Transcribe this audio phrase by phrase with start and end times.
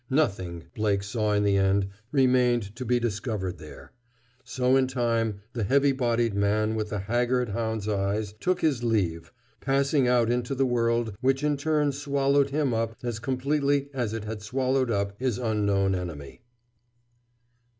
[0.09, 3.91] Nothing, Blake saw in the end, remained to be discovered there.
[4.43, 9.31] So in time the heavy bodied man with the haggard hound's eyes took his leave,
[9.59, 14.23] passing out into the world which in turn swallowed him up as completely as it
[14.23, 16.41] had swallowed up his unknown enemy.